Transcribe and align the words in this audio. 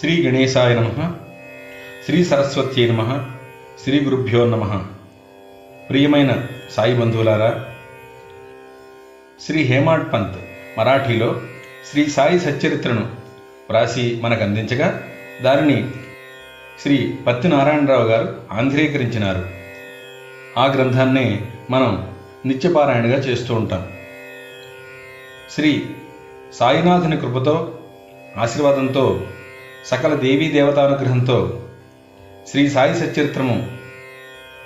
శ్రీ 0.00 0.26
గణేశాయ 0.26 0.74
నమ. 0.74 1.14
శ్రీ 2.06 2.24
సరస్వత్యై 2.24 2.88
నమ. 2.90 3.30
శ్రీ 3.84 4.00
గురుభ్యో 4.00 4.46
నమ. 4.46 4.84
ప్రియమైన 5.90 6.46
సాయి 6.70 6.94
బంధువులారా 6.94 7.66
శ్రీ 9.40 9.62
హేమాడ్ 9.62 10.12
పంత్ 10.12 10.40
మరాఠీలో 10.78 11.40
శ్రీ 11.90 12.06
సాయి 12.06 12.40
సచ్చరిత్రను 12.40 13.00
వ్రాసి 13.70 14.20
మనకు 14.22 14.42
అందించగా 14.42 15.02
దానిని 15.42 15.90
శ్రీ 16.82 17.14
పత్తి 17.26 17.48
నారాయణరావు 17.48 18.08
గారు 18.08 18.40
ఆంధ్రీకరించినారు. 18.52 19.48
ఆ 20.58 20.66
గ్రంథాన్నే 20.66 21.40
మనం 21.70 22.14
నిత్యపారాయణగా 22.46 23.18
చేస్తూ 23.18 23.54
ఉంటాం. 23.54 23.92
శ్రీ 25.54 25.84
సాయినాథుని 26.54 27.16
కృపతో 27.16 27.78
ఆశీర్వాదంతో 28.38 29.20
సకల 29.86 30.14
దేవీ 30.14 30.48
దేవతానుగ్రహంతో 30.48 31.60
శ్రీ 32.50 32.70
సాయి 32.70 32.94
సచరిత్రము 32.94 33.70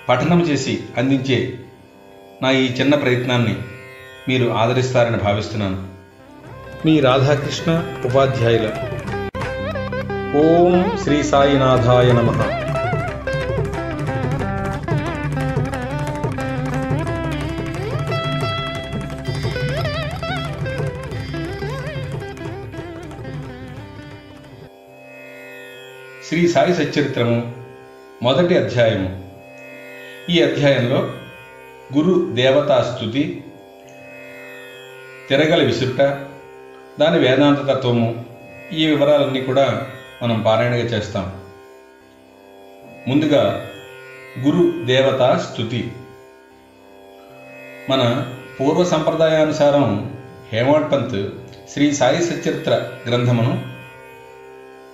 పఠనం 0.09 0.43
చేసి 0.43 0.81
అందించే 0.97 1.59
నా 2.43 2.51
ఈ 2.51 2.73
చిన్న 2.73 2.95
ప్రయత్నాన్ని 2.95 3.57
మీరు 4.29 4.51
ఆదరిస్తారని 4.51 5.17
భావిస్తున్నాను. 5.17 5.89
మీ 6.87 7.01
రాధాకృష్ణ 7.01 7.97
ఉపాధ్యాయుల. 8.05 8.67
ఓం 10.37 10.99
శ్రీ 11.05 11.23
సాయినాథాయ 11.23 12.13
నమ. 12.13 12.64
శ్రీ 26.45 26.53
సాయి 26.53 26.75
సచ్చరిత్రము 26.75 27.53
మొదటి 28.23 28.59
అధ్యాయము. 28.59 29.25
ఈ 30.31 30.43
అధ్యాయంలో 30.43 30.99
గురు 31.97 32.33
దేవతాస్థుతి 32.33 33.45
తిరగల 35.29 35.65
విసుట 35.65 35.99
దాని 37.01 37.19
వేదాంత 37.19 37.69
తత్వము 37.69 38.25
ఈ 38.73 38.87
వివరాలన్నీ 38.87 39.41
కూడా 39.41 39.87
మనం 40.23 40.43
పారాయణగా 40.43 40.85
చేస్తాం. 40.85 41.33
ముందుగా 43.09 43.67
గురు 44.41 44.85
దేవతా 44.85 45.51
స్థుతి. 45.53 45.93
మన 47.91 48.27
పూర్వ 48.61 48.85
సంప్రదాయానుసారం 48.85 50.17
హేమాడ్ 50.53 50.93
పంత్ 50.93 51.31
శ్రీ 51.71 51.95
సాయి 51.95 52.23
సచరిత్ర 52.23 52.89
గ్రంథమును 53.09 53.74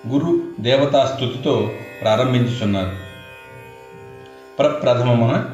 గురు 0.08 0.42
దేవతా 0.60 1.12
స్థుతితో 1.16 1.72
ప్రారంభించుచున్నారు. 2.00 2.92
ప్రప్రథమమున 4.58 5.50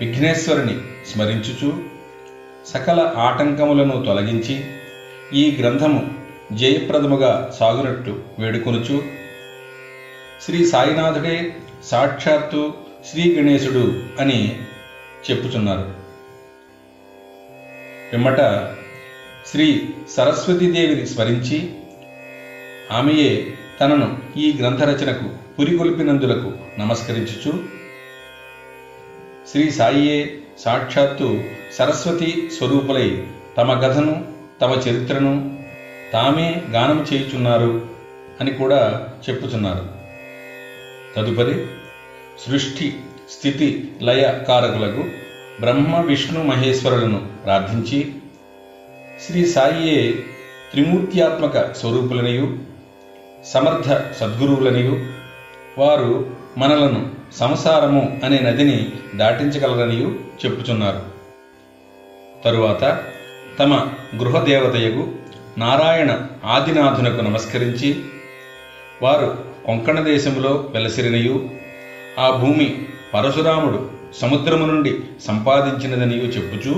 విఘ్నేశ్వరుని 0.00 0.78
స్మరించుచు 1.12 1.82
సకల 2.66 3.14
ఆటంకములను 3.16 4.04
తొలగించి 4.04 4.64
ఈ 5.34 5.56
గ్రంథము 5.60 6.10
జయప్రదముగా 6.52 7.56
సాగునట్టు 7.60 8.20
వేడుకొనుచు 8.38 9.02
శ్రీ 10.42 10.66
సాయినాథుడే 10.66 11.56
సాక్షాత్తు 11.84 12.74
శ్రీ 13.10 13.36
గణేశుడు 13.38 14.02
అని 14.20 14.62
చెప్పుచున్నారు. 15.30 15.94
పిమ్మట 18.12 18.38
శ్రీ 19.46 19.88
సరస్వతీదేవిని 20.10 21.06
స్మరించి 21.06 21.74
ఆమెయే 22.92 23.54
తనను 23.80 24.18
ఈ 24.36 24.56
గ్రంథరచనకు 24.60 25.28
పురికొల్పినందులకు 25.58 26.52
నమస్కరించుచు. 26.78 27.52
శ్రీ 29.52 29.70
సాయియే 29.70 30.38
సాక్షాత్తు 30.58 31.42
సరస్వతి 31.74 32.50
స్వరూపులై 32.58 33.24
తమ 33.58 33.80
కథను 33.80 34.24
తమ 34.62 34.70
చరిత్రను 34.70 35.58
తామే 36.12 36.62
గానం 36.70 37.06
చేయుచున్నారు 37.12 37.86
అని 38.40 38.50
కూడా 38.50 39.08
చెప్పుచున్నారు. 39.28 39.84
తదుపరి 41.16 41.66
సృష్టి 42.46 42.96
స్థితి 43.30 43.92
లయ 44.02 44.38
కారకులకు 44.48 45.04
బ్రహ్మ 45.60 46.00
విష్ణు 46.00 46.42
మహేశ్వరులను 46.42 47.26
ప్రార్థించి 47.44 48.12
శ్రీ 49.26 49.46
సాయియే 49.46 50.14
త్రిమూర్త్యాత్మక 50.72 51.72
స్వరూపులనియు 51.72 52.71
సమర్థ 53.44 54.14
సద్గురువులనియు. 54.20 55.06
వారు 55.78 56.30
మనలను 56.58 57.10
సంసారము 57.36 58.20
అనే 58.24 58.38
నదిని 58.38 58.92
దాటించగలరనియు 59.14 60.14
చెప్పుచున్నారు. 60.46 61.02
తరువాత 62.44 63.04
తమ 63.58 63.88
గృహదేవతయగు 64.16 65.12
నారాయణ 65.58 66.18
ఆదినాథునకు 66.44 67.20
నమస్కరించి 67.22 68.04
వారు 69.02 69.38
కొంకణ 69.66 70.00
దేశంలో 70.00 70.68
వెలసిరినయు. 70.70 71.50
ఆ 72.18 72.30
భూమి 72.30 72.86
పరశురాముడు 73.14 73.90
సముద్రము 74.20 74.66
నుండి 74.66 75.00
సంపాదించినదనియు 75.26 76.22
చెప్పుచూ 76.22 76.74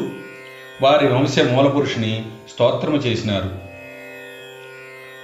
వారి 0.82 1.06
వంశ 1.06 1.38
మూలపురుషుని 1.38 2.26
స్తోత్రము 2.54 2.96
చేసినారు. 2.96 3.50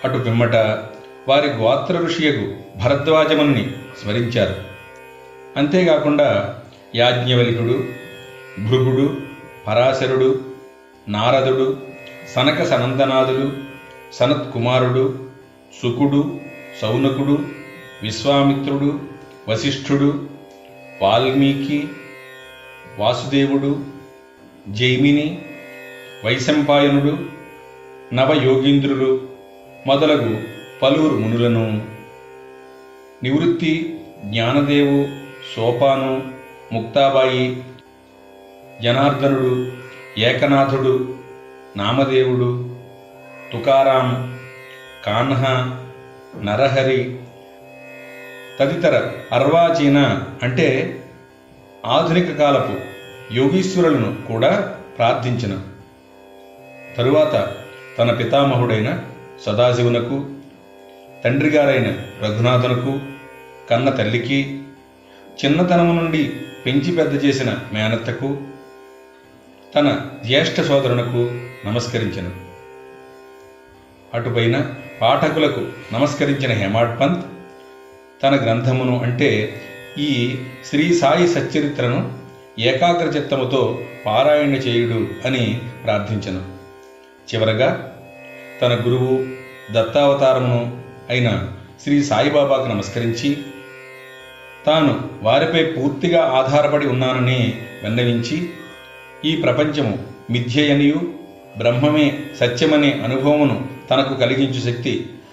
అటు 0.05 0.19
పిమ్మట 0.19 0.55
వారి 1.28 1.48
గోత్ర 1.48 1.98
ఋషియగు 1.98 2.54
భరద్వాజముని 2.76 3.70
స్మరించారు. 4.03 4.54
అంతేకాకుండా 5.56 6.54
యాజ్ఞవల్కుడు 6.94 7.84
భృగుడు 8.69 9.16
పరాశరుడు 9.66 10.41
నారదుడు 11.08 11.76
సనక 12.34 12.62
సనందనాథుడు 12.64 13.53
సనత్కుమారుడు 14.12 15.19
సుకుడు 15.82 16.41
సౌనకుడు 16.82 17.38
విశ్వామిత్రుడు 18.02 19.00
వశిష్ఠుడు 19.48 20.28
వాల్మీకి 21.02 21.88
వాసుదేవుడు 22.98 23.84
జైమిని 24.69 25.42
వైశంపాయనుడు 26.25 27.19
నవయోగీంద్రులు 28.14 29.20
మొదలగు 29.87 30.59
పలువురు 30.83 31.15
మునులను 31.15 31.83
నివృత్తి 33.23 34.01
జ్ఞానదేవు 34.25 35.09
సోపాను 35.57 36.23
ముక్తాబాయి 36.73 37.63
జనార్దనుడు 38.83 39.73
ఏకనాథుడు 40.19 41.15
నామదేవుడు 41.77 42.75
తుకారాం 43.53 44.38
కాన్హ 45.06 45.43
నరహరి 46.43 47.19
తదితర 48.61 49.12
అర్వాచీన 49.33 50.23
అంటే 50.43 51.00
ఆధునిక 51.87 52.37
కాలపు 52.37 52.75
యోగీశ్వరులను 53.35 54.17
కూడా 54.29 54.79
ప్రార్థించిన. 54.99 55.59
తరువాత 56.97 57.53
తన 57.99 58.11
పితామహుడైన 58.12 58.99
సదాశివునకు 59.47 60.25
తండ్రిగారైన 61.25 61.87
రఘునాథునకు 62.22 62.99
కన్న 63.70 63.88
తల్లికి 63.88 64.62
చిన్నతనము 65.44 66.00
నుండి 66.00 66.32
పెంచి 66.67 66.96
పెద్ద 66.96 67.25
చేసిన 67.25 67.58
మేనత్తకు 67.72 68.38
తన 69.76 70.00
జ్యేష్ఠ 70.26 70.61
సోదరునకు 70.61 71.40
నమస్కరించను. 71.67 72.31
అటుపైన 74.14 74.75
పాఠకులకు 75.00 75.67
నమస్కరించిన 75.93 76.52
హేమాడ్ 76.52 77.00
పంత్ 77.00 77.25
తన 78.23 78.44
గ్రంథమును 78.44 79.02
అంటే 79.02 79.61
ఈ 79.99 80.38
శ్రీ 80.64 80.94
సాయి 80.94 81.28
సచ్చరిత్రను 81.28 82.19
ఏకాగ్రచిత్తముతో 82.58 83.81
పారాయణ 84.06 84.55
చేయుడు 84.55 85.26
అని 85.26 85.61
ప్రార్థించను. 85.84 86.43
చివరగా 87.34 87.93
తన 88.62 88.75
గురువు 88.75 89.26
దత్తావతారమును 89.73 90.89
అయిన 91.11 91.29
శ్రీ 91.85 92.03
సాయిబాబాకు 92.03 92.67
నమస్కరించి 92.69 93.37
తాను 94.67 94.93
వారిపై 95.23 95.65
పూర్తిగా 95.65 96.21
ఆధారపడి 96.23 96.87
ఉన్నానని 96.87 97.41
విన్నవించి 97.85 98.37
ఈ 99.25 99.43
ప్రపంచము 99.43 99.99
మిథ్యయనియు 100.31 101.01
బ్రహ్మమే 101.59 102.07
సత్యమనే 102.41 103.01
అనుభవమును 103.05 103.57
తనకు 103.91 104.15
కలిగించు 104.15 104.61
శక్తి 104.61 104.93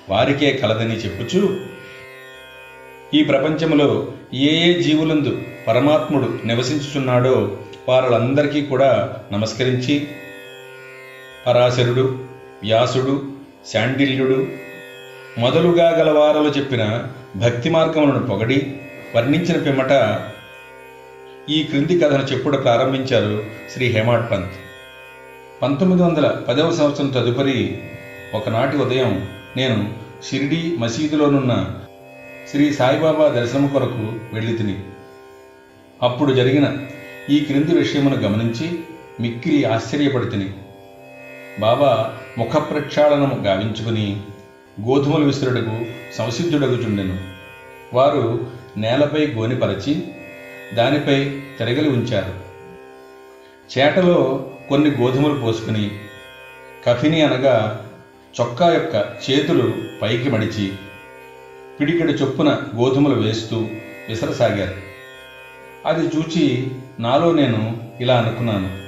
వారికే 0.09 0.51
కలదని 0.51 0.95
చెప్పుచు 0.95 1.41
ఈ 3.13 3.23
ప్రపంచంలో 3.23 3.89
ఏ 4.33 4.51
ఏ 4.63 4.81
జీవులందు 4.81 5.33
పరమాత్ముడు 5.67 6.39
నివసించుచున్నాడో 6.45 7.35
వారందరికీ 7.89 8.61
కూడా 8.61 8.89
నమస్కరించి 9.31 10.07
పరాశరుడు 11.45 12.05
వ్యాసుడు 12.63 13.15
శాండిల్యుడు 13.71 14.66
మొదలుగా 15.37 15.89
గలవారలు 15.89 16.49
చెప్పిన 16.49 16.83
భక్తి 17.35 17.69
మార్గములను 17.69 18.27
పొగడి 18.27 18.59
వర్ణించిన 19.15 19.57
పిమ్మట 19.59 19.93
ఈ 21.49 21.63
క్రింది 21.63 21.99
కథను 21.99 22.23
చెప్పుడు 22.23 22.57
ప్రారంభించారు 22.57 23.43
శ్రీ 23.73 23.85
హేమాడ్ 23.87 24.31
పంత్. 24.31 24.55
పంతొమ్మిది 25.61 26.03
వందల 26.03 26.27
పదవ 26.47 26.71
సంవత్సరం 26.71 27.07
తదుపరి 27.07 27.59
ఒకనాటి 28.33 28.77
ఉదయం 28.77 29.11
నేను 29.57 29.77
షిరిడి 30.23 30.77
మసీదులోనున్న 30.77 31.53
శ్రీ 32.51 32.73
సాయిబాబా 32.73 33.27
దర్శనం 33.27 33.67
కొరకు 33.67 34.03
వెళ్ళి 34.33 34.57
తిని 34.57 34.75
అప్పుడు 36.01 36.33
జరిగిన 36.33 36.67
ఈ 37.29 37.39
క్రింది 37.39 37.75
విషయమును 37.75 38.15
గమనించి 38.15 38.67
మిక్కిలి 39.19 39.65
ఆశ్చర్యపడి 39.65 40.29
తిని 40.29 40.49
బాబా 41.59 41.91
ముఖ 42.37 42.55
ప్రక్షాళనము 42.71 43.43
గావించుకుని 43.45 44.07
గోధుమలు 44.81 45.25
విసురుటకు 45.25 45.85
సంసిద్ధుడగుచుండెను. 46.15 47.19
వారు 47.93 48.47
నేలపై 48.77 49.27
గోనిపరచి 49.27 50.07
దానిపై 50.73 51.23
తిరగలి 51.57 51.89
ఉంచారు. 51.89 52.33
చేటలో 53.77 54.49
కొన్ని 54.69 54.89
గోధుమలు 54.89 55.39
పోసుకుని 55.39 55.91
కఫిని 56.87 57.21
అనగా 57.21 57.85
చొక్కా 58.41 58.73
యొక్క 58.73 59.13
చేతులు 59.29 59.73
పైకి 60.01 60.29
మడిచి 60.29 60.71
పిడికిడి 61.79 62.13
చొప్పున 62.13 62.61
గోధుమలు 62.75 63.15
వేస్తూ 63.15 63.67
విసరసాగారు. 64.09 64.75
అది 65.85 66.07
చూచి 66.17 66.71
నాలో 66.99 67.31
నేను 67.31 67.81
ఇలా 68.01 68.17
అనుకున్నాను. 68.17 68.87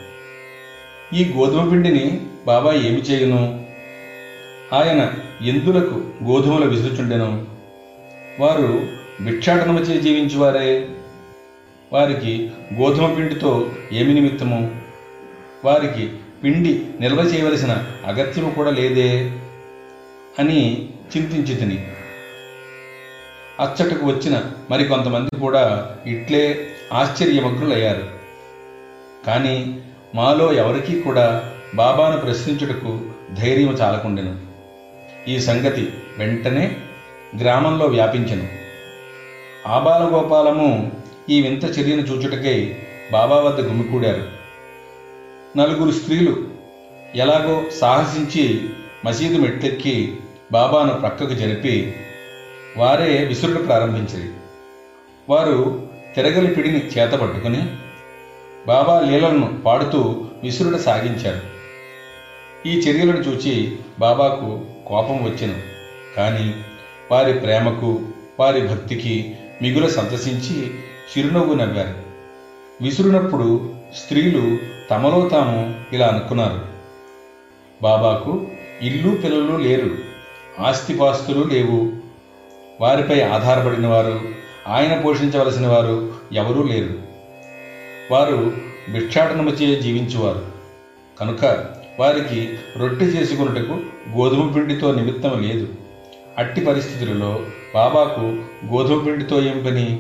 ఈ 1.15 1.33
గోధుమ 1.37 1.69
పిండిని 1.69 2.21
బాబా 2.45 2.73
ఏమి 2.73 3.01
చేయను? 3.01 3.68
ఆయన 4.73 5.13
ఎందులకు 5.41 6.03
గోధుమల 6.23 6.65
విసురుచుండెను. 6.65 7.47
వారు 8.39 8.87
భిక్షాటనముచే 9.21 10.01
జీవించువారే. 10.01 10.89
వారికి 11.93 12.51
గోధుమ 12.73 13.13
పిండితో 13.13 13.71
ఏమి 13.93 14.13
నిమిత్తము? 14.13 14.81
వారికి 15.65 16.09
పిండి 16.43 16.85
నిల్వ 16.99 17.19
చేయవలసిన 17.19 17.85
అగత్యము 18.05 18.51
కూడా 18.51 18.71
లేదే 18.71 19.31
అని 20.39 20.89
చింతించి 21.17 21.55
తిని 21.55 21.87
అచ్చటకు 23.59 24.05
వచ్చిన 24.05 24.41
మరికొంతమంది 24.71 25.39
కూడా 25.39 25.95
ఇట్లే 26.05 26.67
ఆశ్చర్యమగ్నులయ్యారు. 26.93 28.03
కానీ 29.27 29.79
మాలో 30.15 30.53
ఎవరికీ 30.53 31.01
కూడా 31.01 31.51
బాబాను 31.75 32.17
ప్రశ్నించుటకు 32.17 32.99
ధైర్యం 33.33 33.69
చాలకుండెను. 33.69 34.48
ఈ 35.27 35.39
సంగతి 35.39 35.93
వెంటనే 36.17 36.77
గ్రామంలో 37.39 37.85
వ్యాపించను. 37.85 38.47
ఆబాలగోపాలము 39.67 40.91
ఈ 41.29 41.41
వింత 41.41 41.79
చర్యను 41.79 42.01
చూచుటకై 42.01 42.75
బాబా 43.11 43.39
వద్ద 43.39 43.59
గుమికూడారు. 43.59 44.23
నలుగురు 45.57 45.91
స్త్రీలు 45.91 46.47
ఎలాగో 47.15 47.63
సాహసించి 47.69 48.69
మసీదు 49.05 49.37
మెట్లెక్కి 49.37 50.17
బాబాను 50.51 50.93
ప్రక్కకు 50.93 51.33
జరిపి 51.33 51.95
వారే 52.77 53.25
విసురుడు 53.25 53.57
ప్రారంభించరు. 53.57 54.33
వారు 55.29 55.87
తిరగలి 56.15 56.47
పిడిని 56.47 56.87
చేతపట్టుకుని 56.87 57.67
బాబా 58.67 58.99
లీలలను 58.99 59.59
పాడుతూ 59.65 60.25
విసురుడు 60.43 60.77
సాగించారు. 60.77 61.41
ఈ 62.67 62.79
చర్యలను 62.79 63.17
చూచి 63.17 63.79
బాబాకు 63.99 64.61
కోపం 64.89 65.23
వచ్చెను. 65.23 65.61
కానీ 66.17 66.53
వారి 67.11 67.33
ప్రేమకు 67.33 68.01
వారి 68.39 68.67
భక్తికి 68.67 69.37
మిగుల 69.61 69.87
సంతసించి 69.87 70.73
చిరునవ్వు 71.17 71.53
నవ్వారు. 71.53 71.95
విసురునప్పుడు 72.81 73.75
స్త్రీలు 73.95 74.57
తమలో 74.91 75.29
తాము 75.29 75.81
ఇలా 75.93 76.07
అనుకున్నారు. 76.07 76.61
బాబాకు 77.81 78.47
ఇల్లు 78.81 79.15
పిల్లలు 79.15 79.57
లేరు 79.57 79.89
ఆస్తిపాస్తులు 80.59 81.43
లేవు. 81.43 81.91
వారిపై 82.81 83.21
ఆధారపడిన 83.21 83.87
వారు 83.87 84.21
ఆయన 84.67 85.01
పోషించవలసిన 85.01 85.67
వారు 85.67 86.13
ఎవరూ 86.33 86.63
లేరు. 86.63 86.93
వారు 88.11 88.53
భిక్షాటనముచే 88.93 89.81
జీవించువారు. 89.81 90.45
కనుక 91.19 91.65
వారికి 91.99 92.49
రొట్టె 92.77 93.05
చేసుకున్నటకు 93.05 93.79
గోధుమ 94.17 94.51
పిండితో 94.51 94.95
నిమిత్తం 94.95 95.41
లేదు. 95.41 95.67
అట్టి 96.37 96.61
పరిస్థితులలో 96.61 97.39
బాబాకు 97.73 98.21
గోధుమ 98.65 99.05
పిండితో 99.05 99.41
ఏం 99.41 99.63
పని? 99.63 99.99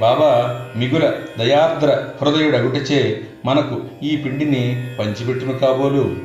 బాబా 0.00 0.30
మిగుల 0.76 1.12
దయార్ద్ర 1.38 2.08
హృదయుడగుటచే 2.22 3.20
మనకు 3.44 3.80
ఈ 4.02 4.16
పిండిని 4.16 4.86
పంచిపెట్టును 4.98 5.58
కాబోలు. 5.58 6.16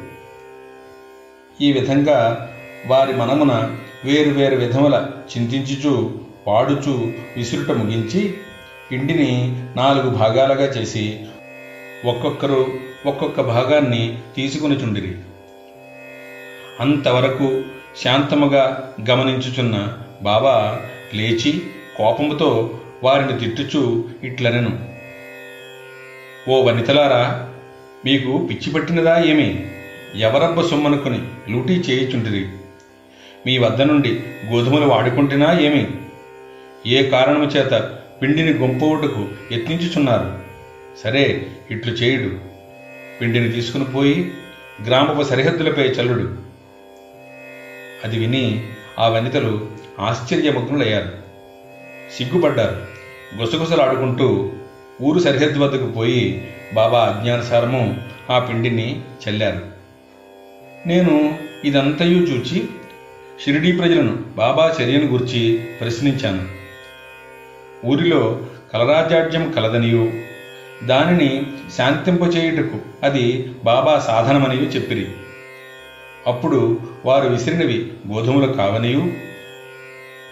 ఈ 1.62 1.72
విధంగా 1.72 2.50
వారి 2.88 3.13
మనమున 3.13 3.78
వేరు 4.06 4.30
వేరు 4.30 4.56
విధముల 4.56 5.10
చింతించుచు 5.31 6.20
పాడుచు 6.48 7.13
విసురుట 7.38 7.72
ముగించి 7.72 8.34
పిండిని 8.92 9.62
నాలుగు 9.75 10.10
భాగాలుగా 10.10 10.66
చేసి 10.66 11.25
ఒక్కొక్కరు 12.06 12.68
ఒక్కొక్క 13.06 13.42
భాగాన్ని 13.42 14.18
తీసుకుని 14.36 14.75
చుండిరి 14.75 15.16
అంతవరకు 16.79 17.63
శాంతముగా 18.03 18.93
గమనించుచున్న 19.10 19.93
బాబా 20.22 20.79
లేచి 21.13 21.62
కోపముతో 21.98 22.79
వారిని 23.03 23.39
తిట్టుచూ 23.39 24.03
ఇట్లనెను. 24.24 24.89
ఓ 26.50 26.62
వనితలారా 26.62 27.50
మీకు 28.05 28.48
పిచ్చి 28.50 28.74
పట్టినదా 28.74 29.24
ఏమి? 29.24 29.67
ఎవరబ్బ 30.15 30.62
సొమ్మనుకుని 30.62 31.22
లూటీ 31.50 31.74
చేయుచుంటిరి? 31.74 32.48
మీ 33.46 33.57
వద్ద 33.57 33.81
నుండి 33.81 34.19
గోధుమలు 34.51 34.86
వాడుకుంటున్నా 34.86 35.60
ఏమి? 35.60 35.88
ఏ 36.88 37.10
కారణము 37.10 37.43
చేత 37.43 37.98
పిండిని 38.22 38.51
గుంపవుటకు 38.51 39.27
యత్నించుచున్నారు? 39.51 40.34
సరే 41.03 41.48
ఇట్లు 41.72 41.91
చేయుడు. 41.91 42.36
పిండిని 43.22 43.51
తీసుకుని 43.51 43.86
పోయి 43.86 44.31
గ్రామపు 44.86 45.24
సరిహద్దులపై 45.24 45.84
చల్లుడు. 45.84 46.47
అది 48.04 48.20
విని 48.20 48.63
ఆ 49.00 49.08
వనితలు 49.08 49.68
ఆశ్చర్యమగ్నులయ్యారు 50.00 51.12
సిగ్గుపడ్డారు. 52.18 52.82
గుసగుసలాడుకుంటూ 53.42 54.51
ఊరు 55.01 55.20
సరిహద్దు 55.20 55.60
వద్దకు 55.60 55.92
పోయి 55.92 56.51
బాబా 56.74 57.00
అజ్ఞానుసారము 57.00 58.01
ఆ 58.30 58.39
పిండిని 58.39 59.01
చల్లారు. 59.30 59.62
నేను 60.88 61.36
ఇదంతయు 61.66 62.18
చూచి 62.18 62.68
షిరిడీ 63.46 63.72
ప్రజలను 63.72 64.18
బాబా 64.36 64.75
చర్యను 64.82 65.06
గురించి 65.06 65.58
ప్రశ్నించాను. 65.82 66.48
ఊరిలో 67.88 68.39
కలరాజాడ్యం 68.74 69.51
కలదనియు 69.51 70.12
దానిని 70.84 71.46
శాంతింపచేయుటకు 71.77 72.77
అది 73.04 73.51
బాబా 73.63 74.00
సాధనమనియు 74.00 74.62
చెప్పిరి. 74.62 75.08
అప్పుడు 76.27 76.79
వారు 77.05 77.29
విసిరినవి 77.29 77.91
గోధుమలు 78.13 78.53
కావనియు. 78.53 79.12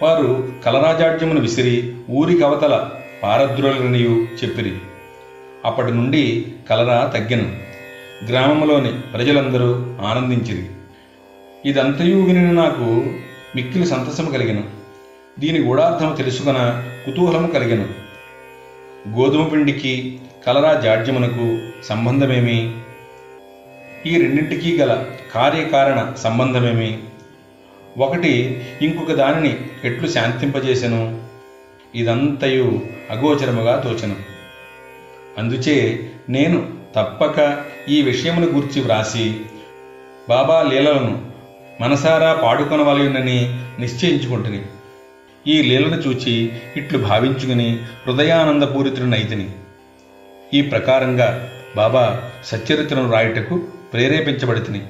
వారు 0.01 0.51
కలరాజాడ్యమును 0.65 1.39
విసిరి 1.39 1.93
ఊరికి 2.09 2.43
అవతల 2.43 2.89
పారద్రోలనియు 3.23 4.27
చెప్పిరి. 4.43 4.73
అప్పటి 5.65 5.91
నుండి 5.91 6.45
కలరా 6.69 7.11
తగ్గను. 7.15 7.55
గ్రామంలోని 8.27 8.93
ప్రజలందరూ 9.13 9.95
ఆనందించిరి. 10.01 10.65
ఇదంతయు 11.69 12.15
విని 12.15 12.53
నాకు 12.53 13.05
మిక్కిలి 13.55 13.85
సంతసము 13.85 14.29
కలిగిన. 14.29 14.61
దీని 15.39 15.59
గూఢార్థము 15.59 16.15
తెలుసుకున్న 16.15 16.83
కుతూహలము 17.05 17.47
కలిగిను. 17.47 17.85
గోధుమ 19.09 19.47
పిండికి 19.47 20.19
కలరా 20.47 20.73
జాడ్యమునకు 20.73 21.57
సంబంధమేమి? 21.83 22.71
ఈ 24.07 24.17
రెండింటికి 24.17 24.77
గల 24.77 25.05
కార్యకారణ 25.35 26.13
సంబంధమేమి? 26.13 27.03
ఒకటి 27.97 28.63
ఇంకొక 28.81 29.11
దానిని 29.11 29.57
ఎట్లు 29.83 30.07
శాంతింపజేసెను? 30.07 31.21
ఇదంతయు 31.95 32.81
అగోచరముగా 33.11 33.79
తోచను. 33.79 34.15
అందుచే 35.37 36.09
నేను 36.29 36.73
తప్పక 36.95 37.63
ఈ 37.89 38.01
విషయమును 38.01 38.45
గూర్చి 38.45 38.81
వ్రాసి 38.81 39.41
బాబా 40.29 40.61
లీలలను 40.61 41.25
మనసారా 41.81 42.33
పాడుకొనవలయునని 42.33 43.59
నిశ్చయించుకుంటుని. 43.79 44.61
ఈ 45.47 45.61
లీలను 45.61 45.95
చూచి 45.95 46.53
ఇట్లు 46.77 46.97
భావించుకుని 46.97 47.79
హృదయానందపూరితుడినైతిని 48.07 49.49
ఈ 50.53 50.61
ప్రకారంగా 50.61 51.49
బాబా 51.75 52.21
సచ్చరిత్రను 52.45 53.11
రాయుటకు 53.11 53.61
ప్రేరేపించబడితిని. 53.95 54.81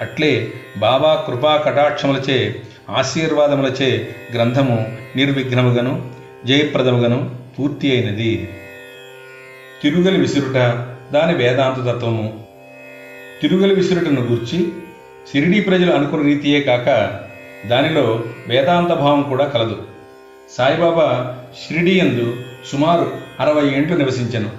అట్లే 0.00 0.52
బాబా 0.78 1.24
కృపా 1.26 1.56
కటాక్షములచే 1.56 2.62
ఆశీర్వాదములచే 2.90 4.08
గ్రంథము 4.34 4.96
నిర్విఘ్నముగను 5.16 6.10
జయప్రదముగను 6.46 7.36
పూర్తి 7.58 7.90
అయినది. 7.90 8.48
తిరుగలి 9.82 10.20
విసురుట 10.20 10.56
దాని 11.12 11.34
వేదాంత 11.34 11.76
తత్వము. 11.76 12.44
తిరుగలి 13.42 13.74
విసురుటను 13.74 14.20
గూర్చి 14.20 14.72
సిరిడి 15.32 15.60
ప్రజలు 15.60 15.92
అనుకున్న 15.92 16.24
రీతియే 16.24 16.60
కాక 16.60 17.20
దానిలో 17.68 18.24
వేదాంత 18.46 18.88
భావం 18.88 19.22
కూడా 19.22 19.44
కలదు. 19.44 19.82
సాయిబాబా 20.56 21.36
షిరిడి 21.62 21.98
యందు 21.98 22.36
సుమారు 22.72 23.12
అరవై 23.40 23.66
ఏండ్లు 23.68 23.96
నివసించెను. 23.96 24.50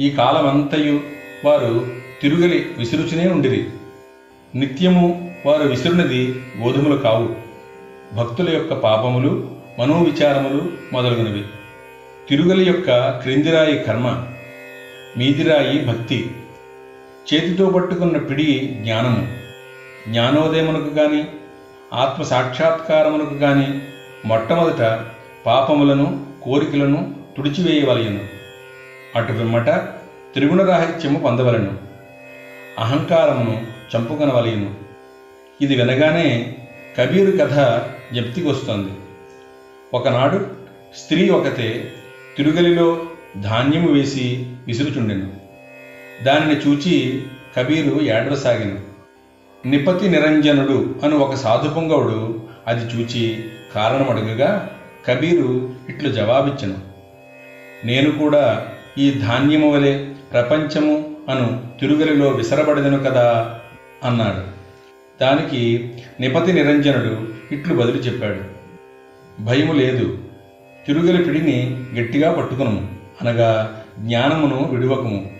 ఈ 0.00 0.10
కాలమంతయు 0.10 1.00
వారు 1.44 1.86
తిరుగలి 2.22 2.70
విసురుచునే 2.78 3.28
ఉండిరి. 3.28 3.66
నిత్యము 4.54 5.34
వారు 5.46 5.62
విసురునది 5.62 6.42
గోధుమలు 6.60 6.96
కావు. 6.96 7.36
భక్తుల 8.16 8.54
యొక్క 8.54 8.74
పాపములు 8.74 9.50
మనోవిచారములు 9.78 10.72
మొదలగునవి. 10.92 11.44
తిరుగలి 12.28 12.64
యొక్క 12.64 13.10
క్రిందిరాయి 13.10 13.78
కర్మ 13.78 14.26
మీదిరాయి 15.16 15.84
భక్తి. 15.84 16.30
చేతితో 17.34 17.66
పట్టుకున్న 17.66 18.18
పిడి 18.18 18.76
జ్ఞానము. 18.82 19.28
జ్ఞానోదయమునకు 20.08 20.94
గాని 20.94 21.24
ఆత్మ 21.92 22.22
సాక్షాత్కారమునకు 22.22 23.34
గాని 23.34 23.80
మొట్టమొదట 24.28 25.00
పాపములను 25.46 26.26
కోరికలను 26.42 27.14
తుడిచివేయవలయను 27.36 28.20
అటు 29.16 29.32
పిమ్మట 29.32 29.70
త్రిగుణరాహిత్యము 30.34 31.18
పొందవలను. 31.18 31.87
అహంకారమును 32.78 33.66
చంపుకొనవలయను 33.96 34.74
ఇది 35.60 35.76
వినగానే 35.76 36.56
కబీరు 36.98 37.30
కథ 37.30 37.82
జ్ఞప్తికొస్తోంది. 38.12 38.90
ఒకనాడు 39.94 40.46
స్త్రీ 40.96 41.28
ఒకతే 41.28 41.92
తిరుగలిలో 42.36 43.06
ధాన్యము 43.40 43.92
వేసి 43.92 44.46
విసురుచుండెను. 44.66 45.32
దానిని 46.24 46.60
చూచి 46.60 47.22
కబీరు 47.56 48.00
ఏడవసాగెను. 48.00 48.80
నిపతి 49.68 50.08
నిరంజనుడు 50.08 50.94
అను 51.02 51.18
ఒక 51.18 51.34
సాధుపుంగవుడు 51.34 52.42
అది 52.66 52.84
చూచి 52.84 53.44
కారణమడగగా 53.74 54.70
కబీరు 55.06 55.74
ఇట్లు 55.88 56.12
జవాబిచ్చను. 56.12 56.76
నేను 57.86 58.10
కూడా 58.10 58.68
ఈ 58.98 59.10
ధాన్యము 59.10 59.72
వలె 59.72 60.04
ప్రపంచము 60.32 61.07
అను 61.28 61.66
తిరుగలిలో 61.80 62.28
విసరబడదను 62.28 62.98
కదా 62.98 63.60
అన్నాడు. 64.04 64.58
దానికి 65.20 65.90
నిపతి 66.20 66.52
నిరంజనుడు 66.52 67.28
ఇట్లు 67.54 67.74
బదులు 67.74 67.96
చెప్పాడు. 67.96 68.58
భయము 69.42 69.72
లేదు. 69.72 70.18
తిరుగలి 70.86 71.24
పిడిని 71.24 71.84
గట్టిగా 72.00 72.32
పట్టుకును 72.32 72.88
అనగా 73.22 73.82
జ్ఞానమును 73.98 74.68
విడువకము. 74.72 75.30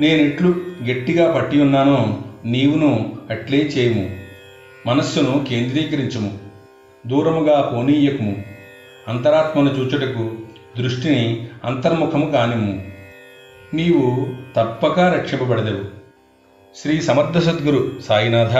నేనిట్లు 0.00 0.48
గట్టిగా 0.90 1.32
పట్టి 1.32 1.60
ఉన్నానో 1.60 2.22
నీవును 2.44 3.18
అట్లే 3.30 3.58
చేయము. 3.58 4.10
మనస్సును 4.86 5.46
కేంద్రీకరించుము. 5.48 6.38
దూరముగా 7.06 7.72
పోనీయకుము. 7.74 8.42
అంతరాత్మను 9.08 9.70
చూచుటకు 9.70 10.30
దృష్టిని 10.78 11.46
అంతర్ముఖము 11.64 12.30
కానిము. 12.30 12.82
నీవు 13.74 14.28
తప్పక 14.56 15.00
రక్షింపబడదవు 15.00 15.84
శ్రీ 16.76 17.00
సమర్థ 17.00 17.38
సద్గురు 17.38 17.92
సాయినాథ 18.08 18.56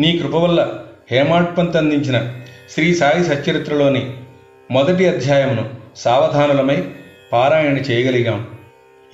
నీ 0.00 0.18
కృప 0.18 0.34
వల్ల 0.34 0.74
హేమాడ్పంత్ 1.10 1.76
అందించిన 1.76 2.42
శ్రీ 2.70 2.94
సాయి 2.94 3.24
సచ్చరిత్రలోని 3.24 4.14
మొదటి 4.70 5.08
అధ్యాయమును 5.08 5.70
సావధానులమై 5.96 6.84
పారాయణ 7.32 7.76
చేయగలిగాం. 7.76 8.46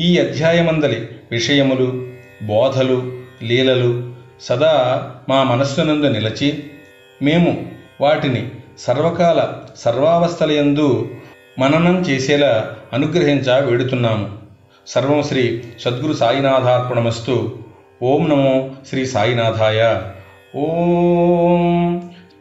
ఈ 0.01 0.19
అధ్యాయమందలి 0.19 1.09
విషయములు 1.31 2.07
బోధలు 2.47 3.13
లీలలు 3.43 4.15
సదా 4.41 5.13
మా 5.29 5.43
మనస్సునందు 5.43 6.07
నిలచి 6.07 6.65
మేము 7.23 7.67
వాటిని 8.01 8.51
సర్వకాల 8.79 9.53
సర్వావస్థలయందు 9.77 11.11
మననం 11.59 12.01
చేసేలా 12.01 12.77
అనుగ్రహించ 12.93 13.65
వేడుతున్నాము. 13.65 14.44
సర్వం 14.88 15.22
శ్రీ 15.24 15.44
సద్గురు 15.84 16.14
సాయినాథార్పణమస్తు 16.14 17.36
ఓం 18.02 18.22
నమో 18.30 18.56
శ్రీ 18.90 19.02
సాయినాథాయ 19.06 19.82
ఓం 20.60 21.64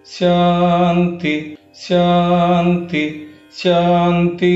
శాంతి 0.08 1.34
శాంతి 1.80 3.04
శాంతి 3.56 4.52